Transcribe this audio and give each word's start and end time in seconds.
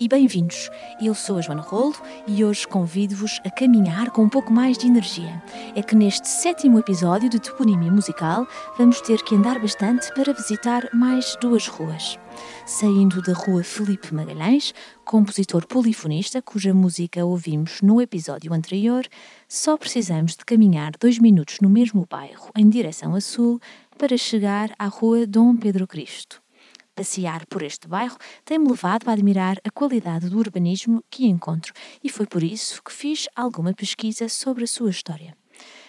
e 0.00 0.08
bem-vindos. 0.08 0.70
Eu 0.98 1.14
sou 1.14 1.36
a 1.36 1.42
Joana 1.42 1.60
Rolo 1.60 1.94
e 2.26 2.42
hoje 2.42 2.66
convido-vos 2.66 3.38
a 3.44 3.50
caminhar 3.50 4.10
com 4.10 4.22
um 4.22 4.30
pouco 4.30 4.50
mais 4.50 4.78
de 4.78 4.86
energia. 4.86 5.42
É 5.76 5.82
que 5.82 5.94
neste 5.94 6.26
sétimo 6.26 6.78
episódio 6.78 7.28
de 7.28 7.38
Toponímia 7.38 7.92
Musical 7.92 8.48
vamos 8.78 9.02
ter 9.02 9.22
que 9.22 9.34
andar 9.34 9.60
bastante 9.60 10.10
para 10.14 10.32
visitar 10.32 10.88
mais 10.94 11.36
duas 11.38 11.68
ruas. 11.68 12.18
Saindo 12.64 13.20
da 13.20 13.34
rua 13.34 13.62
Felipe 13.62 14.14
Magalhães, 14.14 14.72
compositor 15.04 15.66
polifonista 15.66 16.40
cuja 16.40 16.72
música 16.72 17.22
ouvimos 17.22 17.82
no 17.82 18.00
episódio 18.00 18.54
anterior, 18.54 19.06
só 19.46 19.76
precisamos 19.76 20.34
de 20.34 20.46
caminhar 20.46 20.92
dois 20.98 21.18
minutos 21.18 21.58
no 21.60 21.68
mesmo 21.68 22.06
bairro 22.08 22.50
em 22.56 22.70
direção 22.70 23.14
a 23.14 23.20
sul 23.20 23.60
para 23.98 24.16
chegar 24.16 24.72
à 24.78 24.86
rua 24.86 25.26
Dom 25.26 25.54
Pedro 25.58 25.86
Cristo. 25.86 26.40
Passear 27.00 27.46
por 27.46 27.62
este 27.62 27.88
bairro 27.88 28.18
tem-me 28.44 28.68
levado 28.68 29.08
a 29.08 29.12
admirar 29.12 29.56
a 29.64 29.70
qualidade 29.70 30.28
do 30.28 30.36
urbanismo 30.36 31.02
que 31.08 31.24
encontro 31.24 31.72
e 32.04 32.10
foi 32.10 32.26
por 32.26 32.42
isso 32.42 32.82
que 32.82 32.92
fiz 32.92 33.26
alguma 33.34 33.72
pesquisa 33.72 34.28
sobre 34.28 34.64
a 34.64 34.66
sua 34.66 34.90
história. 34.90 35.34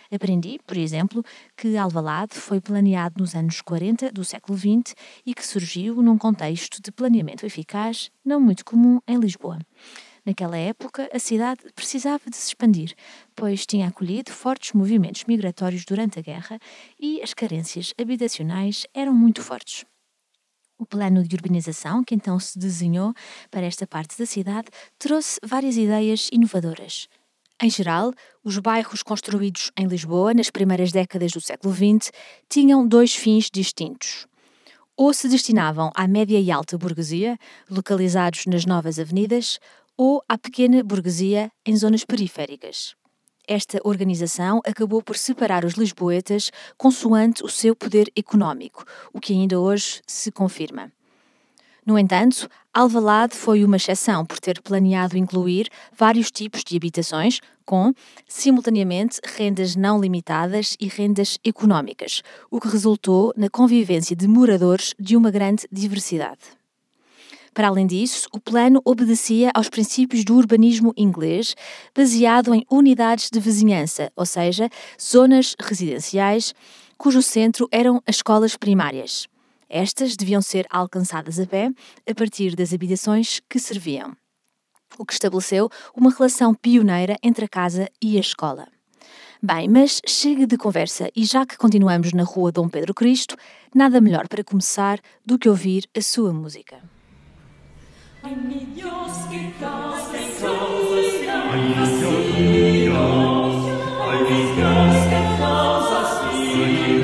Aprendi, 0.09 0.57
por 0.65 0.77
exemplo, 0.77 1.21
que 1.57 1.75
Alvalade 1.75 2.35
foi 2.35 2.61
planeado 2.61 3.15
nos 3.19 3.35
anos 3.35 3.59
40 3.59 4.09
do 4.09 4.23
século 4.23 4.57
XX 4.57 4.95
e 5.25 5.33
que 5.33 5.45
surgiu 5.45 6.01
num 6.01 6.17
contexto 6.17 6.81
de 6.81 6.93
planeamento 6.93 7.45
eficaz 7.45 8.09
não 8.23 8.39
muito 8.39 8.63
comum 8.63 9.01
em 9.05 9.19
Lisboa. 9.19 9.59
Naquela 10.25 10.55
época, 10.55 11.09
a 11.11 11.19
cidade 11.19 11.61
precisava 11.75 12.29
de 12.29 12.37
se 12.37 12.47
expandir, 12.47 12.95
pois 13.35 13.65
tinha 13.65 13.89
acolhido 13.89 14.31
fortes 14.31 14.71
movimentos 14.71 15.25
migratórios 15.25 15.83
durante 15.83 16.19
a 16.19 16.21
guerra 16.21 16.57
e 16.97 17.21
as 17.21 17.33
carências 17.33 17.93
habitacionais 17.99 18.87
eram 18.93 19.13
muito 19.13 19.41
fortes. 19.41 19.83
O 20.81 20.85
plano 20.87 21.21
de 21.23 21.35
urbanização 21.35 22.03
que 22.03 22.15
então 22.15 22.39
se 22.39 22.57
desenhou 22.57 23.13
para 23.51 23.67
esta 23.67 23.85
parte 23.85 24.17
da 24.17 24.25
cidade 24.25 24.67
trouxe 24.97 25.39
várias 25.45 25.77
ideias 25.77 26.27
inovadoras. 26.33 27.07
Em 27.61 27.69
geral, 27.69 28.11
os 28.43 28.57
bairros 28.57 29.03
construídos 29.03 29.71
em 29.77 29.85
Lisboa 29.85 30.33
nas 30.33 30.49
primeiras 30.49 30.91
décadas 30.91 31.33
do 31.33 31.39
século 31.39 31.71
XX 31.71 32.11
tinham 32.49 32.87
dois 32.87 33.13
fins 33.15 33.47
distintos. 33.53 34.25
Ou 34.97 35.13
se 35.13 35.29
destinavam 35.29 35.91
à 35.93 36.07
média 36.07 36.39
e 36.39 36.49
alta 36.49 36.79
burguesia, 36.79 37.37
localizados 37.69 38.47
nas 38.47 38.65
novas 38.65 38.97
avenidas, 38.97 39.59
ou 39.95 40.19
à 40.27 40.35
pequena 40.35 40.83
burguesia 40.83 41.51
em 41.63 41.77
zonas 41.77 42.03
periféricas. 42.03 42.95
Esta 43.47 43.79
organização 43.83 44.61
acabou 44.65 45.01
por 45.01 45.17
separar 45.17 45.65
os 45.65 45.73
lisboetas 45.73 46.51
consoante 46.77 47.43
o 47.43 47.49
seu 47.49 47.75
poder 47.75 48.11
económico, 48.15 48.85
o 49.11 49.19
que 49.19 49.33
ainda 49.33 49.59
hoje 49.59 50.01
se 50.05 50.31
confirma. 50.31 50.91
No 51.83 51.97
entanto, 51.97 52.47
Alvalade 52.71 53.35
foi 53.35 53.65
uma 53.65 53.77
exceção 53.77 54.23
por 54.23 54.39
ter 54.39 54.61
planeado 54.61 55.17
incluir 55.17 55.67
vários 55.97 56.29
tipos 56.29 56.63
de 56.63 56.77
habitações 56.77 57.39
com, 57.65 57.91
simultaneamente, 58.27 59.19
rendas 59.23 59.75
não 59.75 59.99
limitadas 59.99 60.77
e 60.79 60.87
rendas 60.87 61.39
económicas, 61.43 62.21
o 62.51 62.61
que 62.61 62.67
resultou 62.67 63.33
na 63.35 63.49
convivência 63.49 64.15
de 64.15 64.27
moradores 64.27 64.93
de 64.99 65.17
uma 65.17 65.31
grande 65.31 65.67
diversidade. 65.71 66.60
Para 67.53 67.67
além 67.67 67.85
disso, 67.85 68.29
o 68.31 68.39
plano 68.39 68.81
obedecia 68.85 69.51
aos 69.53 69.67
princípios 69.67 70.23
do 70.23 70.35
urbanismo 70.35 70.93
inglês, 70.95 71.53
baseado 71.93 72.53
em 72.55 72.65
unidades 72.71 73.29
de 73.29 73.39
vizinhança, 73.41 74.09
ou 74.15 74.25
seja, 74.25 74.69
zonas 74.99 75.55
residenciais, 75.59 76.53
cujo 76.97 77.21
centro 77.21 77.67
eram 77.69 78.01
as 78.07 78.15
escolas 78.17 78.55
primárias. 78.55 79.27
Estas 79.67 80.15
deviam 80.15 80.41
ser 80.41 80.65
alcançadas 80.69 81.39
a 81.39 81.45
pé 81.45 81.69
a 82.09 82.15
partir 82.15 82.55
das 82.55 82.73
habitações 82.73 83.41
que 83.49 83.59
serviam, 83.59 84.15
o 84.97 85.05
que 85.05 85.13
estabeleceu 85.13 85.69
uma 85.95 86.11
relação 86.11 86.53
pioneira 86.53 87.17
entre 87.21 87.45
a 87.45 87.49
casa 87.49 87.89
e 88.01 88.15
a 88.17 88.21
escola. 88.21 88.67
Bem, 89.43 89.67
mas 89.67 89.99
chega 90.05 90.45
de 90.45 90.55
conversa 90.55 91.09
e 91.15 91.25
já 91.25 91.45
que 91.45 91.57
continuamos 91.57 92.13
na 92.13 92.23
rua 92.23 92.51
Dom 92.51 92.69
Pedro 92.69 92.93
Cristo, 92.93 93.35
nada 93.73 93.99
melhor 93.99 94.27
para 94.27 94.43
começar 94.43 94.99
do 95.25 95.37
que 95.37 95.49
ouvir 95.49 95.89
a 95.97 96.01
sua 96.01 96.31
música. 96.31 96.81
Agnus 98.23 98.69
Deo, 102.35 103.01
Agnus 103.99 104.45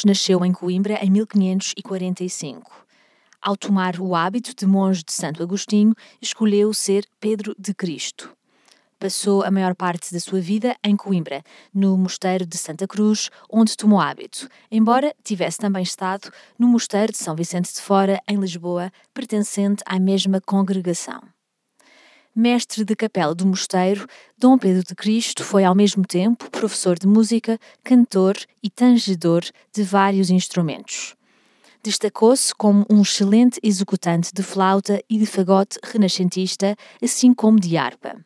Nasceu 0.04 0.44
em 0.44 0.52
Coimbra 0.52 1.02
em 1.02 1.10
1545. 1.10 2.84
Ao 3.40 3.56
tomar 3.56 3.98
o 3.98 4.14
hábito 4.14 4.54
de 4.54 4.66
monge 4.66 5.02
de 5.02 5.12
Santo 5.14 5.42
Agostinho, 5.42 5.94
escolheu 6.20 6.74
ser 6.74 7.06
Pedro 7.18 7.54
de 7.58 7.72
Cristo. 7.72 8.30
Passou 8.98 9.42
a 9.42 9.50
maior 9.50 9.74
parte 9.74 10.12
da 10.12 10.20
sua 10.20 10.42
vida 10.42 10.76
em 10.84 10.94
Coimbra, 10.94 11.42
no 11.72 11.96
Mosteiro 11.96 12.44
de 12.44 12.58
Santa 12.58 12.86
Cruz, 12.86 13.30
onde 13.50 13.78
tomou 13.78 13.98
hábito, 13.98 14.46
embora 14.70 15.14
tivesse 15.24 15.56
também 15.56 15.82
estado 15.82 16.30
no 16.58 16.68
Mosteiro 16.68 17.12
de 17.12 17.18
São 17.18 17.34
Vicente 17.34 17.72
de 17.72 17.80
Fora, 17.80 18.20
em 18.28 18.36
Lisboa, 18.36 18.92
pertencente 19.14 19.82
à 19.86 19.98
mesma 19.98 20.38
congregação 20.38 21.33
mestre 22.34 22.84
de 22.84 22.96
capela 22.96 23.34
do 23.34 23.46
mosteiro, 23.46 24.06
Dom 24.36 24.58
Pedro 24.58 24.82
de 24.82 24.94
Cristo 24.94 25.44
foi 25.44 25.64
ao 25.64 25.74
mesmo 25.74 26.04
tempo 26.04 26.50
professor 26.50 26.98
de 26.98 27.06
música, 27.06 27.58
cantor 27.82 28.36
e 28.62 28.68
tangedor 28.68 29.44
de 29.72 29.82
vários 29.82 30.30
instrumentos. 30.30 31.14
Destacou-se 31.82 32.54
como 32.54 32.86
um 32.90 33.02
excelente 33.02 33.60
executante 33.62 34.32
de 34.32 34.42
flauta 34.42 35.02
e 35.08 35.18
de 35.18 35.26
fagote 35.26 35.78
renascentista, 35.84 36.74
assim 37.02 37.34
como 37.34 37.60
de 37.60 37.76
harpa. 37.76 38.16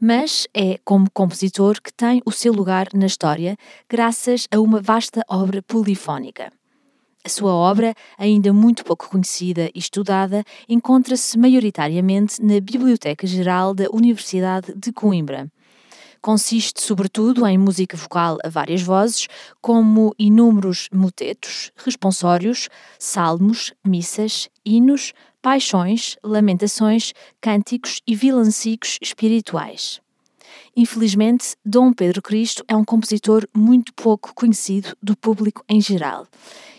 Mas 0.00 0.48
é 0.54 0.78
como 0.82 1.10
compositor 1.10 1.80
que 1.82 1.92
tem 1.92 2.22
o 2.24 2.32
seu 2.32 2.54
lugar 2.54 2.88
na 2.94 3.04
história, 3.04 3.56
graças 3.88 4.48
a 4.50 4.58
uma 4.58 4.80
vasta 4.80 5.22
obra 5.28 5.62
polifónica. 5.62 6.50
A 7.24 7.28
sua 7.28 7.54
obra, 7.54 7.94
ainda 8.18 8.52
muito 8.52 8.84
pouco 8.84 9.08
conhecida 9.08 9.70
e 9.72 9.78
estudada, 9.78 10.42
encontra-se 10.68 11.38
maioritariamente 11.38 12.42
na 12.42 12.58
Biblioteca 12.58 13.28
Geral 13.28 13.72
da 13.72 13.86
Universidade 13.92 14.74
de 14.74 14.92
Coimbra. 14.92 15.48
Consiste, 16.20 16.82
sobretudo, 16.82 17.46
em 17.46 17.56
música 17.56 17.96
vocal 17.96 18.38
a 18.44 18.48
várias 18.48 18.82
vozes, 18.82 19.28
como 19.60 20.12
inúmeros 20.18 20.88
motetos, 20.92 21.70
responsórios, 21.76 22.68
salmos, 22.98 23.72
missas, 23.86 24.48
hinos, 24.66 25.12
paixões, 25.40 26.16
lamentações, 26.24 27.12
cânticos 27.40 28.00
e 28.04 28.16
vilancicos 28.16 28.98
espirituais. 29.00 30.00
Infelizmente, 30.76 31.54
Dom 31.64 31.92
Pedro 31.92 32.22
Cristo 32.22 32.64
é 32.66 32.74
um 32.74 32.84
compositor 32.84 33.46
muito 33.54 33.92
pouco 33.94 34.32
conhecido 34.34 34.96
do 35.02 35.16
público 35.16 35.62
em 35.68 35.80
geral. 35.80 36.26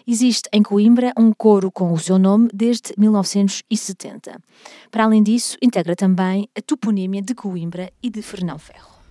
Existe 0.05 0.49
em 0.51 0.63
Coimbra 0.63 1.13
um 1.17 1.31
coro 1.31 1.71
com 1.71 1.93
o 1.93 1.99
seu 1.99 2.17
nome 2.17 2.49
desde 2.53 2.93
1970. 2.97 4.39
Para 4.89 5.05
além 5.05 5.21
disso, 5.21 5.57
integra 5.61 5.95
também 5.95 6.49
a 6.57 6.61
toponímia 6.61 7.21
de 7.21 7.35
Coimbra 7.35 7.91
e 8.01 8.09
de 8.09 8.21
Fernão 8.21 8.57
Ferro. 8.57 9.02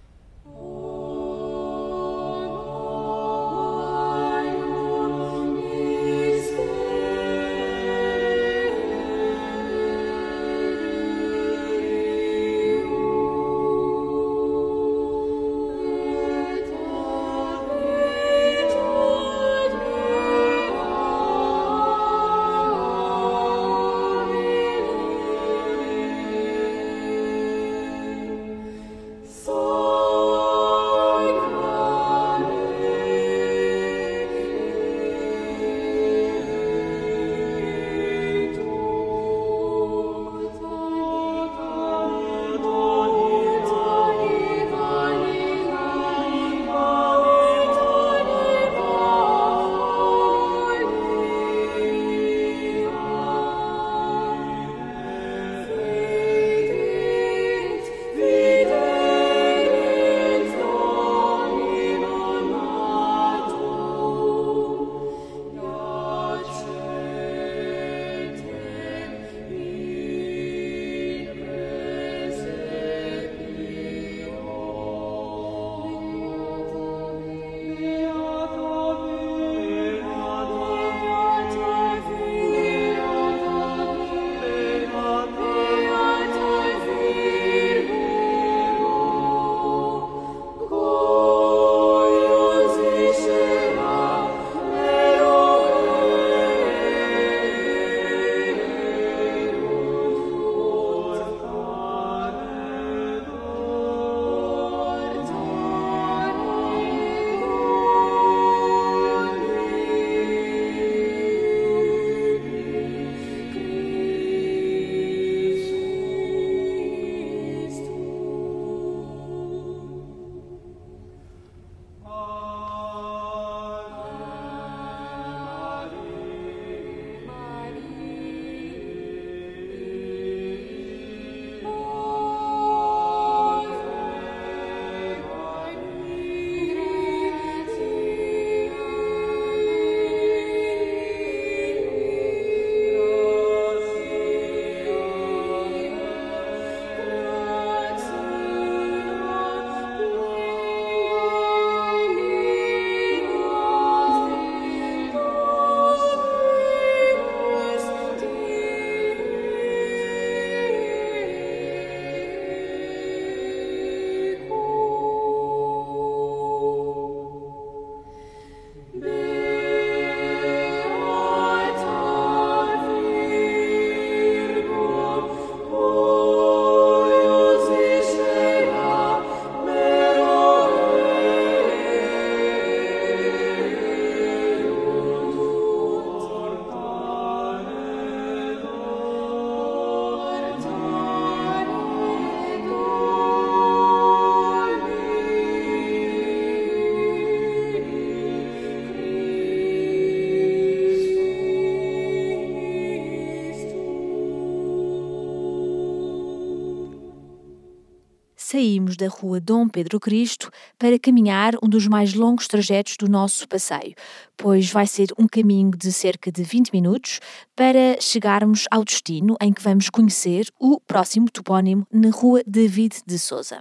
Da 209.03 209.09
rua 209.09 209.41
Dom 209.41 209.69
Pedro 209.69 209.99
Cristo 209.99 210.49
para 210.79 210.97
caminhar 210.97 211.55
um 211.61 211.69
dos 211.69 211.89
mais 211.89 212.15
longos 212.15 212.47
trajetos 212.47 212.97
do 212.97 213.09
nosso 213.09 213.49
passeio, 213.49 213.95
pois 214.37 214.71
vai 214.71 214.87
ser 214.87 215.09
um 215.19 215.27
caminho 215.27 215.73
de 215.73 215.93
cerca 215.93 216.31
de 216.31 216.45
20 216.45 216.71
minutos 216.73 217.19
para 217.57 218.01
chegarmos 218.01 218.67
ao 218.71 218.85
destino 218.85 219.37
em 219.41 219.53
que 219.53 219.63
vamos 219.63 219.91
conhecer 219.91 220.47
o 220.61 220.81
próximo 220.81 221.29
topónimo 221.29 221.85
na 221.93 222.11
rua 222.11 222.43
David 222.47 222.99
de 223.05 223.19
Souza. 223.19 223.61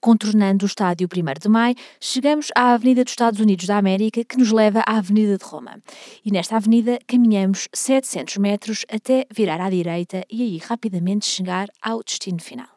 Contornando 0.00 0.64
o 0.64 0.68
estádio 0.68 1.08
1 1.12 1.40
de 1.40 1.48
Maio, 1.48 1.74
chegamos 1.98 2.48
à 2.54 2.74
Avenida 2.74 3.02
dos 3.02 3.12
Estados 3.12 3.40
Unidos 3.40 3.66
da 3.66 3.78
América, 3.78 4.22
que 4.22 4.36
nos 4.36 4.52
leva 4.52 4.84
à 4.86 4.98
Avenida 4.98 5.36
de 5.36 5.44
Roma. 5.44 5.82
E 6.24 6.30
nesta 6.30 6.56
avenida 6.56 6.98
caminhamos 7.06 7.68
700 7.72 8.36
metros 8.36 8.84
até 8.88 9.26
virar 9.34 9.60
à 9.60 9.70
direita 9.70 10.22
e 10.30 10.42
aí 10.42 10.58
rapidamente 10.58 11.26
chegar 11.26 11.68
ao 11.82 12.02
destino 12.04 12.40
final. 12.40 12.73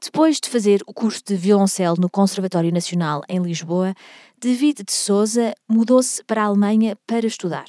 Depois 0.00 0.38
de 0.38 0.48
fazer 0.48 0.80
o 0.86 0.94
curso 0.94 1.20
de 1.26 1.34
violoncelo 1.34 1.96
no 1.98 2.08
Conservatório 2.08 2.72
Nacional 2.72 3.22
em 3.28 3.42
Lisboa, 3.42 3.96
David 4.40 4.84
de 4.84 4.92
Souza 4.92 5.52
mudou-se 5.68 6.22
para 6.22 6.42
a 6.42 6.46
Alemanha 6.46 6.96
para 7.04 7.26
estudar. 7.26 7.66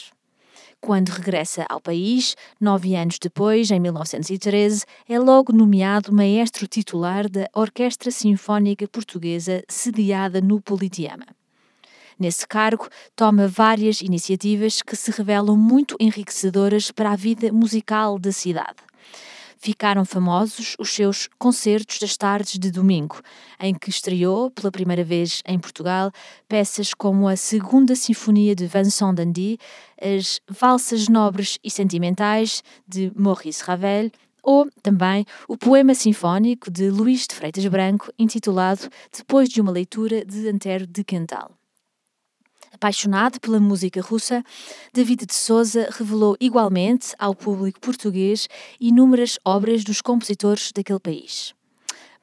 Quando 0.80 1.10
regressa 1.10 1.66
ao 1.68 1.82
país, 1.82 2.36
nove 2.62 2.96
anos 2.96 3.18
depois, 3.20 3.72
em 3.72 3.80
1913, 3.80 4.86
é 5.10 5.18
logo 5.20 5.52
nomeado 5.52 6.14
maestro 6.14 6.68
titular 6.68 7.28
da 7.28 7.50
Orquestra 7.52 8.12
Sinfónica 8.12 8.88
Portuguesa, 8.88 9.64
sediada 9.68 10.40
no 10.40 10.62
Politeama. 10.62 11.26
Nesse 12.18 12.48
cargo, 12.48 12.88
toma 13.16 13.48
várias 13.48 14.02
iniciativas 14.02 14.84
que 14.84 14.96
se 14.96 15.10
revelam 15.10 15.58
muito 15.58 15.96
enriquecedoras 16.00 16.92
para 16.92 17.12
a 17.12 17.16
vida 17.16 17.52
musical 17.52 18.20
da 18.20 18.32
cidade 18.32 18.89
ficaram 19.60 20.06
famosos 20.06 20.76
os 20.80 20.90
seus 20.90 21.30
concertos 21.38 22.00
das 22.00 22.18
tardes 22.18 22.58
de 22.58 22.72
domingo, 22.72 23.22
em 23.60 23.76
que 23.76 23.90
estreou 23.90 24.50
pela 24.50 24.72
primeira 24.72 25.04
vez 25.04 25.44
em 25.46 25.60
Portugal 25.60 26.12
peças 26.48 26.94
como 26.94 27.28
a 27.28 27.36
Segunda 27.36 27.96
Sinfonia 27.96 28.56
de 28.56 28.66
Vincent 28.66 29.16
Dandy, 29.16 29.60
as 30.02 30.40
Valsas 30.50 31.08
Nobres 31.08 31.60
e 31.64 31.70
Sentimentais 31.70 32.64
de 32.88 33.12
Maurice 33.16 33.64
Ravel 33.64 34.10
ou 34.42 34.70
também 34.82 35.26
o 35.48 35.58
poema 35.58 35.94
sinfónico 35.94 36.72
de 36.72 36.90
Luís 36.90 37.28
de 37.28 37.36
Freitas 37.36 37.66
Branco, 37.68 38.12
intitulado 38.18 38.90
Depois 39.16 39.50
de 39.50 39.60
uma 39.60 39.72
leitura 39.72 40.24
de 40.26 40.48
Antero 40.48 40.88
de 40.88 41.04
Quental. 41.04 41.59
Apaixonado 42.80 43.42
pela 43.42 43.60
música 43.60 44.02
russa, 44.02 44.42
David 44.94 45.26
de 45.26 45.34
Souza 45.34 45.90
revelou 45.92 46.38
igualmente 46.40 47.14
ao 47.20 47.36
público 47.36 47.78
português 47.82 48.48
inúmeras 48.80 49.38
obras 49.44 49.84
dos 49.84 50.00
compositores 50.00 50.72
daquele 50.72 50.98
país. 50.98 51.54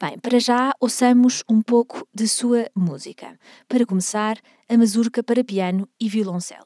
Bem, 0.01 0.19
para 0.19 0.41
já 0.41 0.73
ouçamos 0.81 1.45
um 1.47 1.61
pouco 1.61 2.09
de 2.15 2.27
sua 2.27 2.71
música. 2.75 3.39
Para 3.69 3.85
começar, 3.85 4.39
a 4.67 4.79
mazurca 4.79 5.23
para 5.23 5.45
piano 5.45 5.87
e 6.01 6.09
violoncelo. 6.09 6.65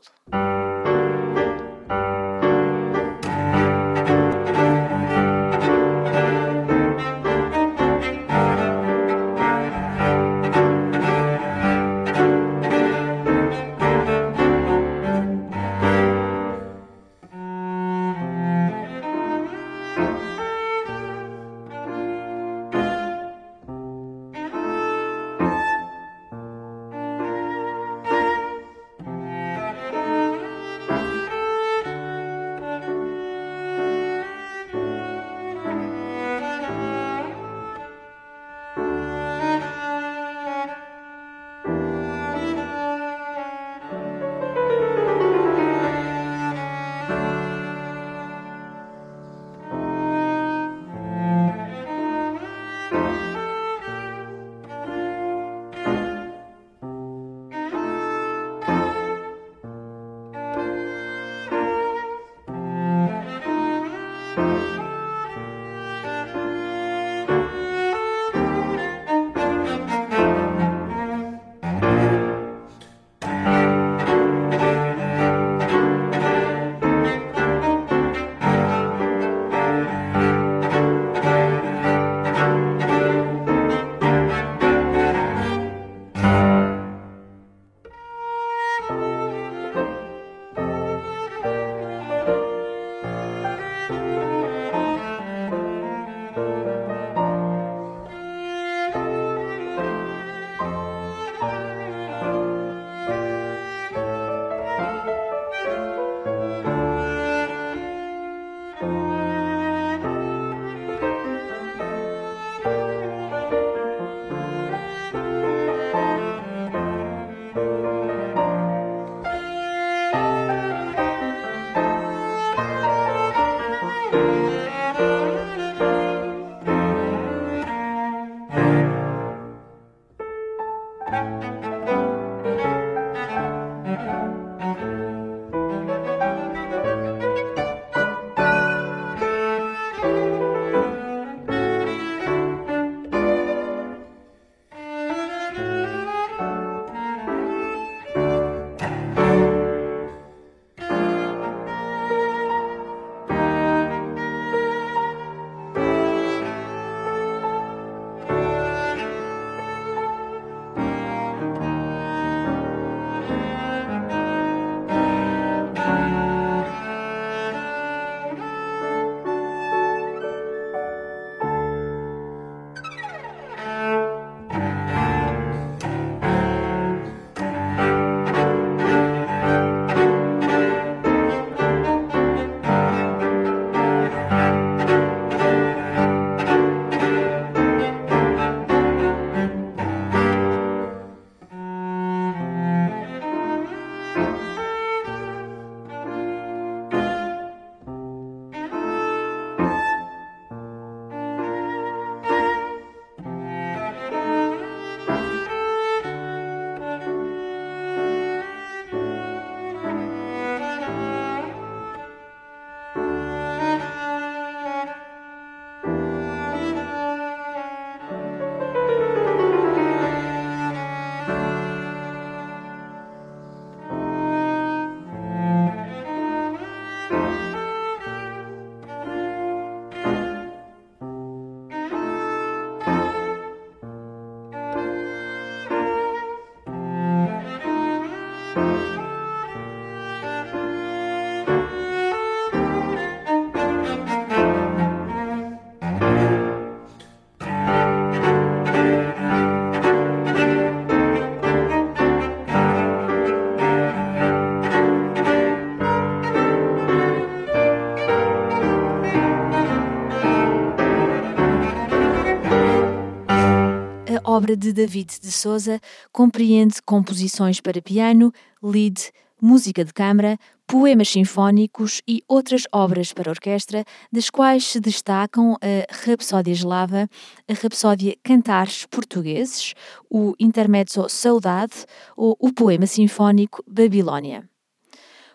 Obra 264.30 264.56
de 264.56 264.72
David 264.72 265.18
de 265.20 265.32
Souza 265.32 265.80
compreende 266.12 266.80
composições 266.82 267.60
para 267.60 267.82
piano, 267.82 268.32
lead, 268.62 269.10
música 269.40 269.84
de 269.84 269.92
câmara, 269.92 270.38
poemas 270.66 271.08
sinfónicos 271.08 272.00
e 272.06 272.22
outras 272.28 272.62
obras 272.72 273.12
para 273.12 273.30
orquestra, 273.30 273.84
das 274.12 274.30
quais 274.30 274.64
se 274.66 274.78
destacam 274.78 275.56
a 275.60 276.06
Rapsódia 276.06 276.52
Eslava, 276.52 277.08
a 277.48 277.52
Rapsódia 277.54 278.14
Cantares 278.22 278.86
Portugueses, 278.86 279.74
o 280.08 280.34
Intermezzo 280.38 281.08
Saudade 281.08 281.84
ou 282.16 282.36
o 282.38 282.52
poema 282.52 282.86
sinfónico 282.86 283.64
Babilônia. 283.66 284.49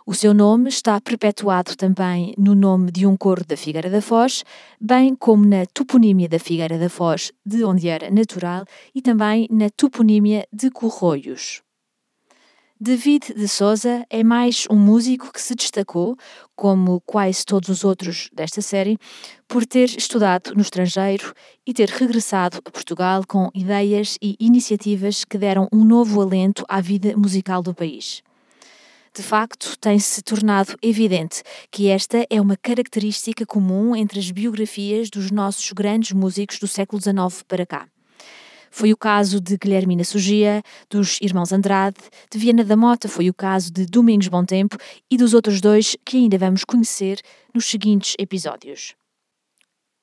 O 0.08 0.14
seu 0.14 0.36
nome 0.36 0.70
está 0.70 1.02
perpetuado 1.02 1.76
também 1.76 2.36
no 2.38 2.54
nome 2.54 2.92
de 2.92 3.08
um 3.08 3.18
coro 3.18 3.44
da 3.44 3.58
Figueira 3.58 3.90
da 3.90 4.04
Foz, 4.04 4.44
bem 4.80 5.16
como 5.16 5.44
na 5.48 5.66
toponímia 5.66 6.30
da 6.30 6.38
Figueira 6.38 6.78
da 6.78 6.90
Foz, 6.90 7.32
de 7.44 7.64
onde 7.64 7.88
era 7.88 8.12
natural, 8.12 8.66
e 8.94 9.02
também 9.02 9.48
na 9.50 9.68
toponímia 9.68 10.48
de 10.54 10.70
Corroios. 10.70 11.64
David 12.80 13.34
de 13.34 13.48
Souza 13.48 14.06
é 14.08 14.24
mais 14.24 14.68
um 14.70 14.76
músico 14.76 15.34
que 15.34 15.42
se 15.42 15.56
destacou, 15.56 16.16
como 16.56 17.02
quase 17.02 17.44
todos 17.44 17.70
os 17.70 17.84
outros 17.84 18.30
desta 18.32 18.62
série, 18.62 19.00
por 19.48 19.66
ter 19.66 19.90
estudado 19.90 20.54
no 20.54 20.62
estrangeiro 20.62 21.34
e 21.66 21.74
ter 21.74 21.90
regressado 21.90 22.60
a 22.64 22.70
Portugal 22.70 23.24
com 23.28 23.50
ideias 23.56 24.20
e 24.22 24.36
iniciativas 24.40 25.26
que 25.26 25.40
deram 25.40 25.68
um 25.74 25.84
novo 25.84 26.22
alento 26.22 26.64
à 26.70 26.80
vida 26.80 27.18
musical 27.18 27.64
do 27.64 27.74
país. 27.74 28.22
De 29.16 29.24
facto, 29.24 29.78
tem-se 29.80 30.22
tornado 30.22 30.76
evidente 30.82 31.42
que 31.72 31.88
esta 31.88 32.28
é 32.30 32.42
uma 32.42 32.58
característica 32.58 33.46
comum 33.46 33.96
entre 33.96 34.20
as 34.20 34.30
biografias 34.30 35.10
dos 35.10 35.32
nossos 35.32 35.72
grandes 35.72 36.12
músicos 36.12 36.60
do 36.60 36.68
século 36.68 37.02
XIX 37.02 37.42
para 37.48 37.66
cá. 37.66 37.88
Foi 38.70 38.92
o 38.92 38.98
caso 38.98 39.40
de 39.40 39.56
Guilhermina 39.56 40.04
Sugia, 40.04 40.62
dos 40.90 41.18
Irmãos 41.22 41.54
Andrade, 41.54 41.96
de 42.30 42.38
Viana 42.38 42.62
da 42.62 42.76
Mota 42.76 43.08
foi 43.08 43.30
o 43.30 43.34
caso 43.34 43.72
de 43.72 43.86
Domingos 43.86 44.28
Bom 44.28 44.44
Tempo 44.44 44.76
e 45.10 45.16
dos 45.16 45.34
outros 45.34 45.62
dois 45.62 45.96
que 46.06 46.18
ainda 46.18 46.38
vamos 46.38 46.66
conhecer 46.66 47.22
nos 47.54 47.68
seguintes 47.68 48.16
episódios. 48.20 48.96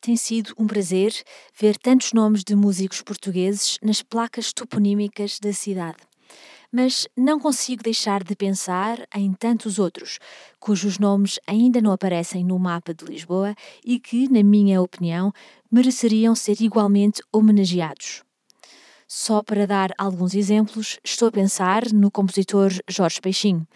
Tem 0.01 0.17
sido 0.17 0.55
um 0.57 0.67
prazer 0.67 1.13
ver 1.55 1.77
tantos 1.77 2.15
nomes 2.15 2.43
de 2.43 2.57
músicos 2.57 3.03
portugueses 3.03 3.77
nas 3.83 4.01
placas 4.01 4.55
toponímicas 4.55 5.39
da 5.39 5.53
cidade 5.53 5.99
mas 6.73 7.07
não 7.15 7.39
consigo 7.39 7.83
deixar 7.83 8.25
de 8.25 8.35
pensar 8.35 9.07
em 9.15 9.35
tantos 9.35 9.79
outros, 9.79 10.19
cujos 10.59 10.99
nomes 10.99 11.39
ainda 11.47 11.83
não 11.83 11.93
aparecem 11.93 12.43
no 12.43 12.59
mapa 12.59 12.95
de 12.95 13.05
Lisboa 13.05 13.55
e 13.85 14.01
que, 14.01 14.27
na 14.33 14.43
minha 14.43 14.81
opinião, 14.81 15.31
mereceriam 15.71 16.35
ser 16.35 16.63
igualmente 16.63 17.23
homenageados. 17.31 18.23
Só 19.07 19.43
para 19.43 19.67
dar 19.67 19.91
alguns 19.99 20.35
exemplos, 20.35 20.99
estou 21.05 21.29
a 21.29 21.33
pensar 21.33 21.93
no 21.93 22.11
compositor 22.11 22.73
Jorge 22.89 23.21
Peixinho, 23.21 23.69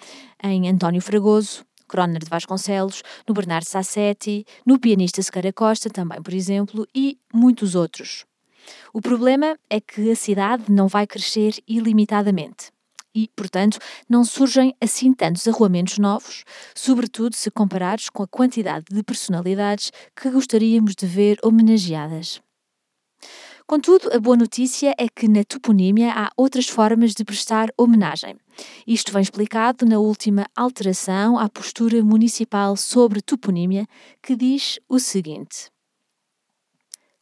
em 0.43 0.67
António 0.67 1.03
Fragoso, 1.03 1.67
Croner 1.87 2.25
de 2.25 2.31
Vasconcelos, 2.31 3.03
no 3.29 3.35
Bernardo 3.35 3.67
Sassetti, 3.67 4.47
no 4.65 4.81
pianista 4.81 5.21
Sequeira 5.21 5.53
Costa, 5.53 5.91
também, 5.91 6.23
por 6.23 6.33
exemplo, 6.33 6.89
e 6.95 7.19
muitos 7.33 7.75
outros. 7.75 8.25
O 8.93 9.03
problema 9.03 9.59
é 9.69 9.79
que 9.79 10.11
a 10.11 10.17
cidade 10.17 10.73
não 10.73 10.89
vai 10.89 11.07
crescer 11.07 11.63
ilimitadamente 11.69 12.75
e, 13.17 13.31
portanto, 13.35 13.79
não 14.07 14.23
surgem 14.23 14.77
assim 14.79 15.15
tantos 15.15 15.49
arruamentos 15.49 15.97
novos, 15.97 16.45
sobretudo 16.75 17.35
se 17.35 17.51
comparados 17.51 18.11
com 18.11 18.23
a 18.23 18.29
quantidade 18.29 18.85
de 18.93 19.03
personalidades 19.03 19.91
que 20.15 20.29
gostaríamos 20.29 20.95
de 20.95 21.07
ver 21.07 21.39
homenageadas. 21.43 22.43
Contudo, 23.67 24.15
a 24.15 24.21
boa 24.21 24.37
notícia 24.37 24.95
é 24.99 25.09
que 25.09 25.27
na 25.27 25.43
toponímia 25.43 26.13
há 26.15 26.31
outras 26.37 26.69
formas 26.69 27.15
de 27.15 27.25
prestar 27.25 27.69
homenagem. 27.77 28.37
Isto 28.87 29.13
vem 29.13 29.23
explicado 29.23 29.87
na 29.87 29.99
última 29.99 30.47
alteração 30.55 31.39
à 31.39 31.49
postura 31.49 32.05
municipal 32.05 32.77
sobre 32.77 33.23
toponímia, 33.23 33.87
que 34.23 34.37
diz 34.37 34.79
o 34.89 35.01
seguinte 35.01 35.71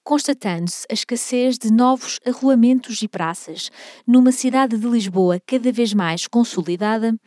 constatando-se 0.04 0.86
a 0.90 0.92
escassez 0.92 1.58
de 1.58 1.72
novos 1.72 2.20
arruamentos 2.26 3.00
e 3.02 3.08
praças 3.08 3.70
numa 4.06 4.30
cidade 4.30 4.76
de 4.76 4.86
Lisboa 4.86 5.40
cada 5.46 5.72
vez 5.72 5.94
mais 5.94 6.26
consolidada, 6.26 7.18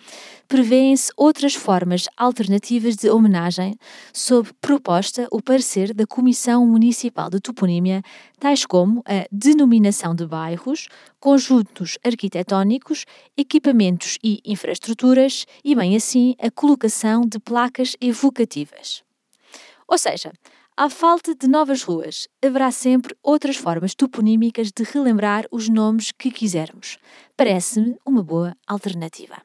prevêem-se 0.47 1.11
outras 1.17 1.55
formas 1.55 2.05
alternativas 2.15 2.95
de 2.95 3.09
homenagem, 3.09 3.75
sob 4.13 4.49
proposta 4.61 5.27
ou 5.31 5.41
parecer 5.41 5.93
da 5.93 6.05
Comissão 6.05 6.65
Municipal 6.67 7.31
de 7.31 7.39
Toponímia, 7.39 8.03
tais 8.39 8.65
como 8.65 9.01
a 9.05 9.27
denominação 9.31 10.13
de 10.13 10.27
bairros, 10.27 10.87
conjuntos 11.19 11.97
arquitetónicos, 12.05 13.05
equipamentos 13.35 14.19
e 14.23 14.39
infraestruturas 14.45 15.45
e, 15.63 15.75
bem 15.75 15.95
assim, 15.95 16.35
a 16.39 16.51
colocação 16.51 17.21
de 17.21 17.39
placas 17.39 17.97
evocativas. 17.99 19.03
Ou 19.87 19.97
seja, 19.97 20.31
à 20.77 20.91
falta 20.91 21.33
de 21.33 21.47
novas 21.47 21.81
ruas, 21.81 22.27
haverá 22.39 22.69
sempre 22.69 23.15
outras 23.23 23.55
formas 23.55 23.95
toponímicas 23.95 24.71
de 24.71 24.83
relembrar 24.83 25.45
os 25.51 25.67
nomes 25.67 26.11
que 26.11 26.29
quisermos. 26.29 26.99
Parece-me 27.35 27.97
uma 28.05 28.21
boa 28.21 28.55
alternativa. 28.67 29.41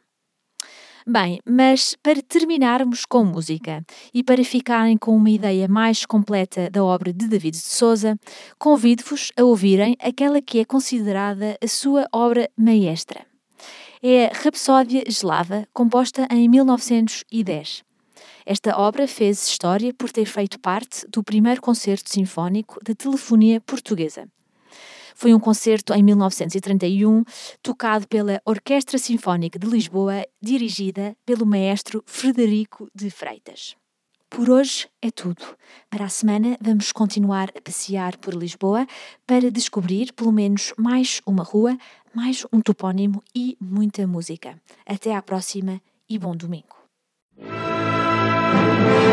Bem, 1.06 1.40
mas 1.44 1.96
para 2.02 2.20
terminarmos 2.22 3.06
com 3.06 3.24
música 3.24 3.82
e 4.12 4.22
para 4.22 4.44
ficarem 4.44 4.98
com 4.98 5.16
uma 5.16 5.30
ideia 5.30 5.66
mais 5.66 6.04
completa 6.04 6.68
da 6.70 6.84
obra 6.84 7.14
de 7.14 7.26
David 7.26 7.56
de 7.56 7.64
Souza, 7.64 8.16
convido-vos 8.58 9.32
a 9.34 9.42
ouvirem 9.42 9.96
aquela 10.00 10.40
que 10.42 10.60
é 10.60 10.64
considerada 10.66 11.56
a 11.60 11.66
sua 11.66 12.06
obra 12.12 12.48
maestra. 12.56 13.26
É 14.02 14.26
a 14.26 14.32
Rapsódia 14.32 15.02
Eslava, 15.08 15.66
composta 15.72 16.28
em 16.30 16.46
1910. 16.46 17.82
Esta 18.44 18.78
obra 18.78 19.06
fez 19.06 19.46
história 19.46 19.94
por 19.94 20.10
ter 20.10 20.26
feito 20.26 20.58
parte 20.58 21.06
do 21.08 21.22
primeiro 21.22 21.60
concerto 21.60 22.10
sinfónico 22.10 22.78
da 22.84 22.94
telefonia 22.94 23.60
portuguesa. 23.60 24.28
Foi 25.14 25.34
um 25.34 25.40
concerto 25.40 25.92
em 25.92 26.02
1931, 26.02 27.22
tocado 27.62 28.08
pela 28.08 28.40
Orquestra 28.44 28.98
Sinfónica 28.98 29.58
de 29.58 29.66
Lisboa, 29.66 30.26
dirigida 30.40 31.16
pelo 31.24 31.46
maestro 31.46 32.02
Frederico 32.06 32.88
de 32.94 33.10
Freitas. 33.10 33.76
Por 34.28 34.48
hoje 34.48 34.88
é 35.02 35.10
tudo. 35.10 35.44
Para 35.90 36.06
a 36.06 36.08
semana 36.08 36.56
vamos 36.58 36.90
continuar 36.90 37.50
a 37.54 37.60
passear 37.60 38.16
por 38.16 38.32
Lisboa 38.32 38.86
para 39.26 39.50
descobrir 39.50 40.12
pelo 40.14 40.32
menos 40.32 40.72
mais 40.78 41.20
uma 41.26 41.42
rua, 41.42 41.76
mais 42.14 42.46
um 42.50 42.62
topónimo 42.62 43.22
e 43.34 43.58
muita 43.60 44.06
música. 44.06 44.58
Até 44.86 45.14
à 45.14 45.20
próxima 45.20 45.82
e 46.08 46.18
bom 46.18 46.34
domingo. 46.34 46.74
Thank 48.84 49.06
you. 49.06 49.11